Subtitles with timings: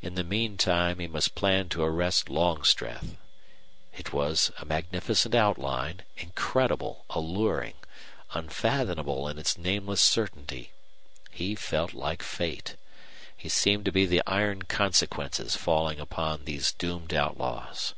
[0.00, 3.18] In the mean time he must plan to arrest Longstreth.
[3.92, 7.74] It was a magnificent outline, incredible, alluring,
[8.32, 10.72] unfathomable in its nameless certainty.
[11.30, 12.76] He felt like fate.
[13.36, 17.92] He seemed to be the iron consequences falling upon these doomed outlaws.